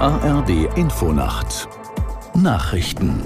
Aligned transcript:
ARD 0.00 0.76
Infonacht 0.76 1.68
Nachrichten 2.34 3.22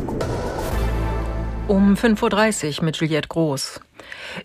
um 1.67 1.95
5.30 1.95 2.79
Uhr 2.79 2.85
mit 2.85 2.97
Juliette 2.97 3.29
Groß. 3.29 3.81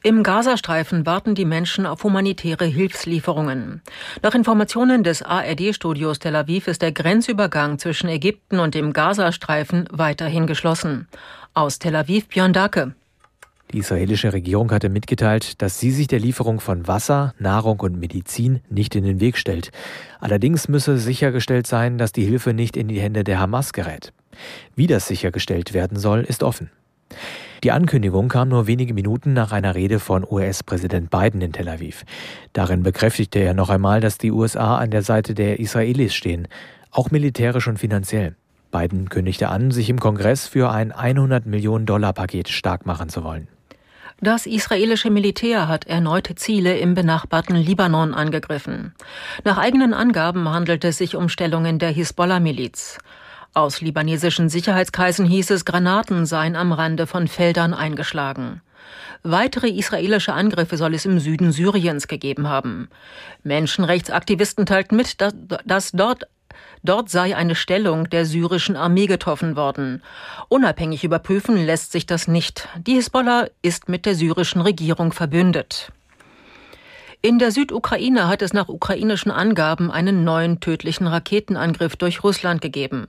Im 0.04 0.24
Gazastreifen 0.24 1.06
warten 1.06 1.36
die 1.36 1.46
Menschen 1.46 1.86
auf 1.86 2.04
humanitäre 2.04 2.66
Hilfslieferungen. 2.66 3.82
Nach 4.22 4.36
Informationen 4.36 5.04
des 5.04 5.22
ARD-Studios 5.22 6.20
Tel 6.20 6.36
Aviv 6.36 6.68
ist 6.68 6.82
der 6.82 6.92
Grenzübergang 6.92 7.78
zwischen 7.78 8.08
Ägypten 8.10 8.60
und 8.60 8.74
dem 8.74 8.94
Gazastreifen 8.94 9.88
weiterhin 9.92 10.48
geschlossen. 10.48 11.08
Aus 11.54 11.80
Tel 11.80 11.96
Aviv 11.96 12.28
Björn 12.28 12.54
Dacke. 12.54 12.96
Die 13.74 13.80
israelische 13.80 14.34
Regierung 14.34 14.72
hatte 14.72 14.88
mitgeteilt, 14.88 15.60
dass 15.64 15.80
sie 15.80 15.90
sich 15.90 16.06
der 16.06 16.20
Lieferung 16.20 16.60
von 16.60 16.88
Wasser, 16.88 17.34
Nahrung 17.40 17.80
und 17.80 18.00
Medizin 18.00 18.62
nicht 18.70 18.96
in 18.96 19.04
den 19.04 19.20
Weg 19.20 19.36
stellt. 19.36 19.72
Allerdings 20.20 20.68
müsse 20.68 21.00
sichergestellt 21.00 21.66
sein, 21.66 21.98
dass 21.98 22.12
die 22.12 22.24
Hilfe 22.24 22.54
nicht 22.54 22.78
in 22.78 22.88
die 22.88 23.02
Hände 23.02 23.24
der 23.24 23.40
Hamas 23.40 23.74
gerät. 23.74 24.14
Wie 24.76 24.86
das 24.86 25.08
sichergestellt 25.08 25.74
werden 25.74 25.98
soll, 25.98 26.22
ist 26.22 26.44
offen. 26.44 26.70
Die 27.64 27.72
Ankündigung 27.72 28.28
kam 28.28 28.50
nur 28.50 28.68
wenige 28.68 28.94
Minuten 28.94 29.34
nach 29.34 29.52
einer 29.52 29.74
Rede 29.74 30.00
von 30.00 30.24
US-Präsident 30.24 31.10
Biden 31.10 31.42
in 31.42 31.52
Tel 31.52 31.68
Aviv. 31.68 32.04
Darin 32.52 32.84
bekräftigte 32.84 33.40
er 33.40 33.56
noch 33.56 33.72
einmal, 33.72 34.02
dass 34.02 34.20
die 34.20 34.32
USA 34.32 34.78
an 34.78 34.92
der 34.92 35.02
Seite 35.02 35.34
der 35.34 35.60
Israelis 35.60 36.14
stehen, 36.14 36.48
auch 36.92 37.10
militärisch 37.10 37.68
und 37.68 37.80
finanziell. 37.80 38.36
Biden 38.72 39.10
kündigte 39.10 39.50
an, 39.50 39.72
sich 39.72 39.90
im 39.90 40.00
Kongress 40.00 40.46
für 40.48 40.70
ein 40.70 40.92
100 40.92 41.48
Millionen 41.48 41.88
Dollar 41.88 42.14
Paket 42.14 42.50
stark 42.50 42.86
machen 42.86 43.10
zu 43.10 43.24
wollen. 43.24 43.48
Das 44.24 44.46
israelische 44.46 45.10
Militär 45.10 45.68
hat 45.68 45.86
erneute 45.86 46.34
Ziele 46.36 46.78
im 46.78 46.94
benachbarten 46.94 47.58
Libanon 47.58 48.14
angegriffen. 48.14 48.96
Nach 49.44 49.58
eigenen 49.58 49.94
Angaben 49.94 50.48
handelt 50.48 50.86
es 50.86 50.98
sich 50.98 51.18
um 51.18 51.28
Stellungen 51.28 51.78
der 51.78 51.90
Hisbollah-Miliz. 51.90 53.00
Aus 53.54 53.82
libanesischen 53.82 54.48
Sicherheitskreisen 54.48 55.26
hieß 55.26 55.50
es, 55.50 55.66
Granaten 55.66 56.26
seien 56.26 56.56
am 56.56 56.72
Rande 56.72 57.06
von 57.06 57.28
Feldern 57.28 57.74
eingeschlagen. 57.74 58.62
Weitere 59.24 59.68
israelische 59.68 60.32
Angriffe 60.32 60.78
soll 60.78 60.94
es 60.94 61.04
im 61.04 61.20
Süden 61.20 61.52
Syriens 61.52 62.08
gegeben 62.08 62.48
haben. 62.48 62.88
Menschenrechtsaktivisten 63.44 64.66
teilten 64.66 64.96
mit, 64.96 65.18
dass 65.66 65.92
dort 65.92 66.24
Dort 66.84 67.10
sei 67.10 67.36
eine 67.36 67.56
Stellung 67.56 68.10
der 68.10 68.26
syrischen 68.26 68.76
Armee 68.76 69.08
getroffen 69.08 69.56
worden. 69.56 70.02
Unabhängig 70.50 71.04
überprüfen 71.04 71.58
lässt 71.58 71.92
sich 71.92 72.06
das 72.06 72.28
nicht. 72.28 72.68
Die 72.78 72.96
Hisbollah 72.96 73.48
ist 73.62 73.90
mit 73.90 74.06
der 74.06 74.16
syrischen 74.16 74.62
Regierung 74.62 75.14
verbündet. 75.14 75.92
In 77.26 77.40
der 77.40 77.52
Südukraine 77.52 78.28
hat 78.28 78.42
es 78.42 78.52
nach 78.52 78.68
ukrainischen 78.68 79.32
Angaben 79.32 79.90
einen 79.90 80.26
neuen 80.26 80.60
tödlichen 80.60 81.08
Raketenangriff 81.08 81.96
durch 81.96 82.22
Russland 82.22 82.60
gegeben. 82.60 83.08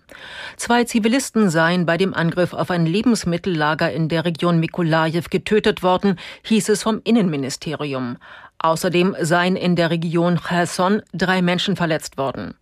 Zwei 0.57 0.85
Zivilisten 0.85 1.51
seien 1.51 1.85
bei 1.85 1.97
dem 1.97 2.15
Angriff 2.15 2.53
auf 2.53 2.71
ein 2.71 2.87
Lebensmittellager 2.87 3.91
in 3.91 4.09
der 4.09 4.25
Region 4.25 4.61
Mikolajew 4.61 5.25
getötet 5.31 5.83
worden, 5.83 6.17
hieß 6.45 6.69
es 6.69 6.85
vom 6.85 7.01
Innenministerium. 7.03 8.19
Außerdem 8.65 9.15
seien 9.21 9.57
in 9.57 9.77
der 9.77 9.91
Region 9.91 10.41
Cherson 10.41 11.03
drei 11.13 11.43
Menschen 11.43 11.77
verletzt 11.77 12.17
worden. 12.17 12.55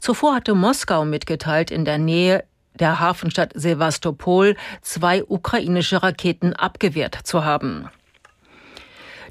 Zuvor 0.00 0.36
hatte 0.36 0.54
Moskau 0.54 1.04
mitgeteilt, 1.04 1.70
in 1.70 1.84
der 1.84 1.98
Nähe 1.98 2.44
der 2.72 3.00
Hafenstadt 3.00 3.52
Sevastopol 3.54 4.56
zwei 4.80 5.22
ukrainische 5.22 6.02
Raketen 6.02 6.54
abgewehrt 6.54 7.18
zu 7.24 7.44
haben. 7.44 7.90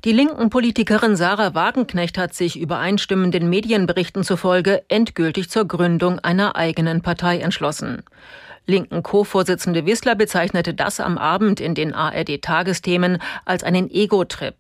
Die 0.03 0.11
linken 0.11 0.52
Politikerin 0.52 1.16
Sarah 1.16 1.55
Wagenknecht 1.55 2.19
hat 2.19 2.36
sich 2.36 2.59
übereinstimmenden 2.59 3.49
Medienberichten 3.49 4.23
zufolge 4.23 4.83
endgültig 4.89 5.49
zur 5.49 5.67
Gründung 5.67 6.19
einer 6.19 6.55
eigenen 6.55 7.02
Partei 7.02 7.39
entschlossen. 7.39 8.03
Linken 8.67 9.04
Co-Vorsitzende 9.04 9.86
Wissler 9.86 10.16
bezeichnete 10.16 10.73
das 10.73 10.99
am 10.99 11.17
Abend 11.17 11.60
in 11.60 11.76
den 11.76 11.94
ARD-Tagesthemen 11.94 13.22
als 13.44 13.64
einen 13.64 13.89
Ego-Trip. 13.89 14.55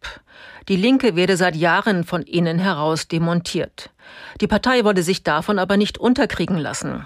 Die 0.67 0.75
Linke 0.75 1.15
werde 1.15 1.37
seit 1.37 1.55
Jahren 1.55 2.03
von 2.03 2.23
innen 2.23 2.59
heraus 2.59 3.07
demontiert. 3.07 3.91
Die 4.41 4.47
Partei 4.47 4.83
wolle 4.83 5.03
sich 5.03 5.23
davon 5.23 5.59
aber 5.59 5.77
nicht 5.77 5.97
unterkriegen 5.97 6.57
lassen. 6.57 7.05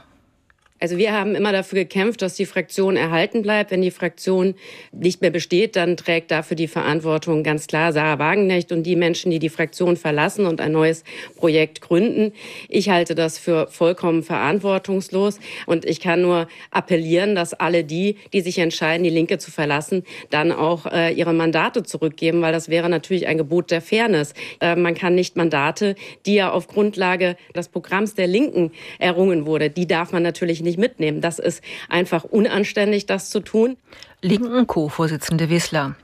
Also 0.78 0.98
wir 0.98 1.14
haben 1.14 1.36
immer 1.36 1.54
dafür 1.54 1.80
gekämpft, 1.80 2.22
dass 2.22 2.36
die 2.36 2.46
Fraktion 2.46 2.98
erhalten 2.98 3.42
bleibt. 3.42 3.72
Wenn 3.72 3.82
die 3.82 3.92
Fraktion 3.92 4.56
nicht 4.92 5.22
mehr 5.22 5.30
besteht, 5.30 5.78
dann 5.78 5.96
trägt 5.96 6.32
dafür 6.32 6.58
die 6.58 6.68
Verantwortung 6.68 7.44
ganz 7.44 7.68
klar 7.68 7.94
Sarah 7.94 8.20
Wagenknecht 8.20 8.74
und 8.74 8.84
die 8.84 8.98
Menschen, 8.98 9.32
die 9.32 9.40
die 9.40 9.48
Fraktion 9.48 9.96
verlassen 9.96 10.46
und 10.46 10.60
ein 10.60 10.74
neues 10.74 11.06
Projekt 11.38 11.80
gründen. 11.80 12.34
Ich 12.68 12.90
halte 12.90 13.16
das 13.16 13.40
für 13.40 13.68
vollkommen 13.72 14.22
verantwortungslos 14.22 15.40
und 15.66 15.86
ich 15.86 16.02
kann 16.02 16.22
nur 16.22 16.50
appellieren, 16.72 17.36
dass 17.36 17.54
alle 17.54 17.86
die, 17.86 18.18
die 18.34 18.42
sich 18.42 18.58
entscheiden, 18.58 19.06
die 19.06 19.10
Linke 19.10 19.38
zu 19.38 19.52
verlassen, 19.52 20.04
dann 20.30 20.52
auch 20.52 20.88
äh, 20.88 21.14
ihre 21.14 21.34
Mandate 21.34 21.84
zurückgeben, 21.84 22.42
weil 22.42 22.52
das 22.52 22.68
wäre 22.68 22.90
natürlich 22.90 23.28
ein 23.28 23.38
Gebot 23.38 23.72
der 23.72 23.82
Fairness. 23.82 24.34
Äh, 24.60 24.76
man 24.76 24.94
kann 24.94 25.16
nicht 25.16 25.38
Mandate, 25.38 25.96
die 26.26 26.34
ja 26.34 26.52
auf 26.52 26.68
Grundlage 26.68 27.38
des 27.56 27.70
Programms 27.70 28.14
der 28.16 28.28
Linken 28.28 28.74
errungen 29.00 29.46
wurde, 29.46 29.70
die 29.70 29.88
darf 29.88 30.12
man 30.12 30.22
natürlich 30.22 30.65
nicht 30.66 30.78
mitnehmen. 30.78 31.22
Das 31.22 31.40
ist 31.40 31.64
einfach 31.88 32.26
unanständig, 32.26 33.06
das 33.06 33.30
zu 33.30 33.40
tun. 33.40 33.78
Linken 34.22 34.68
Co-Vorsitzende 34.68 35.50
Wissler. 35.50 35.96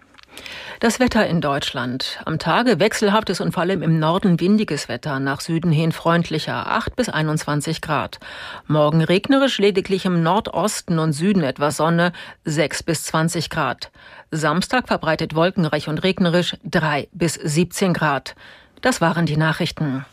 Das 0.79 0.99
Wetter 0.99 1.27
in 1.27 1.41
Deutschland. 1.41 2.19
Am 2.25 2.39
Tage 2.39 2.79
wechselhaftes 2.79 3.39
und 3.39 3.51
vor 3.51 3.61
allem 3.61 3.83
im 3.83 4.00
Norden 4.00 4.39
windiges 4.39 4.89
Wetter, 4.89 5.19
nach 5.19 5.41
Süden 5.41 5.71
hin 5.71 5.91
freundlicher, 5.91 6.71
8 6.71 6.95
bis 6.95 7.09
21 7.09 7.81
Grad. 7.81 8.19
Morgen 8.67 9.03
regnerisch, 9.03 9.59
lediglich 9.59 10.05
im 10.05 10.23
Nordosten 10.23 10.97
und 10.97 11.13
Süden 11.13 11.44
etwas 11.44 11.77
Sonne, 11.77 12.13
6 12.45 12.83
bis 12.83 13.03
20 13.03 13.50
Grad. 13.50 13.91
Samstag 14.31 14.88
verbreitet 14.88 15.35
wolkenreich 15.35 15.88
und 15.88 16.00
regnerisch, 16.00 16.57
3 16.63 17.09
bis 17.11 17.35
17 17.35 17.94
Grad. 17.94 18.35
Das 18.81 19.01
waren 19.01 19.27
die 19.27 19.38
Nachrichten. 19.38 20.05